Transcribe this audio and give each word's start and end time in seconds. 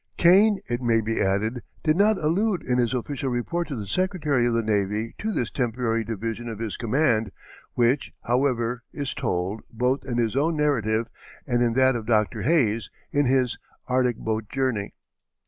Kane, 0.17 0.59
it 0.67 0.81
may 0.81 0.99
be 0.99 1.21
added, 1.21 1.61
did 1.83 1.95
not 1.95 2.17
allude 2.17 2.63
in 2.63 2.79
his 2.79 2.91
official 2.91 3.29
report 3.29 3.67
to 3.67 3.75
the 3.75 3.85
Secretary 3.85 4.47
of 4.47 4.53
the 4.55 4.63
Navy 4.63 5.13
to 5.19 5.31
this 5.31 5.51
temporary 5.51 6.03
division 6.03 6.49
of 6.49 6.57
his 6.57 6.75
command, 6.75 7.31
which, 7.75 8.11
however, 8.23 8.81
is 8.91 9.13
told, 9.13 9.61
both 9.71 10.03
in 10.03 10.17
his 10.17 10.35
own 10.35 10.55
narrative 10.55 11.05
and 11.45 11.61
in 11.61 11.73
that 11.73 11.95
of 11.95 12.07
Dr. 12.07 12.41
Hayes, 12.41 12.89
in 13.11 13.27
his 13.27 13.59
"Arctic 13.85 14.17
Boat 14.17 14.49
Journey." 14.49 14.95